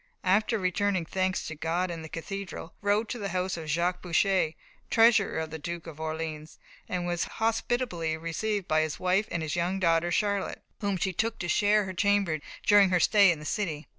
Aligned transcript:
After 0.23 0.57
returning 0.57 1.05
thanks 1.05 1.45
to 1.45 1.53
God 1.53 1.91
in 1.91 2.01
the 2.01 2.09
cathedral, 2.09 2.69
she 2.69 2.85
rode 2.87 3.07
to 3.09 3.19
the 3.19 3.29
house 3.29 3.55
of 3.55 3.69
Jacques 3.69 4.01
Boucher, 4.01 4.53
treasurer 4.89 5.41
to 5.41 5.47
the 5.51 5.59
Duke 5.59 5.85
of 5.85 5.99
Orleans, 5.99 6.57
and 6.89 7.05
was 7.05 7.25
hospitably 7.37 8.17
received 8.17 8.67
by 8.67 8.81
his 8.81 8.99
wife 8.99 9.27
and 9.29 9.43
his 9.43 9.55
young 9.55 9.79
daughter 9.79 10.11
Charlotte, 10.11 10.63
whom 10.79 10.97
she 10.97 11.13
took 11.13 11.37
to 11.37 11.47
share 11.47 11.83
her 11.85 11.93
chamber 11.93 12.39
during 12.65 12.89
her 12.89 12.99
stay 12.99 13.29
in 13.31 13.37
the 13.37 13.45
city. 13.45 13.85